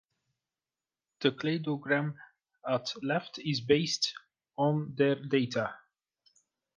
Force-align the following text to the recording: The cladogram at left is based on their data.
The 1.19 1.29
cladogram 1.29 2.15
at 2.67 2.89
left 3.03 3.37
is 3.37 3.61
based 3.61 4.15
on 4.57 4.95
their 4.95 5.13
data. 5.13 5.75